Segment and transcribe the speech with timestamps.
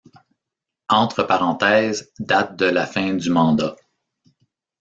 [0.89, 3.75] Entre parenthèses date de la fin du mandat.